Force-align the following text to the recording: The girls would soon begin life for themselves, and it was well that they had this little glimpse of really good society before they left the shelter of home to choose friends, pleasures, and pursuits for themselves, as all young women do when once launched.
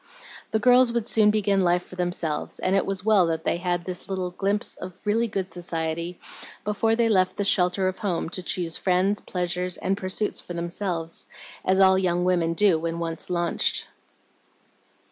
The 0.49 0.57
girls 0.57 0.91
would 0.93 1.05
soon 1.05 1.29
begin 1.29 1.61
life 1.61 1.83
for 1.85 1.95
themselves, 1.95 2.57
and 2.57 2.75
it 2.75 2.87
was 2.87 3.05
well 3.05 3.27
that 3.27 3.43
they 3.43 3.57
had 3.57 3.85
this 3.85 4.09
little 4.09 4.31
glimpse 4.31 4.73
of 4.77 4.99
really 5.05 5.27
good 5.27 5.51
society 5.51 6.19
before 6.65 6.95
they 6.95 7.07
left 7.07 7.37
the 7.37 7.43
shelter 7.45 7.87
of 7.87 7.99
home 7.99 8.27
to 8.29 8.41
choose 8.41 8.77
friends, 8.77 9.21
pleasures, 9.21 9.77
and 9.77 9.95
pursuits 9.95 10.41
for 10.41 10.53
themselves, 10.53 11.27
as 11.63 11.79
all 11.79 11.99
young 11.99 12.23
women 12.25 12.53
do 12.55 12.79
when 12.79 12.97
once 12.97 13.29
launched. 13.29 13.87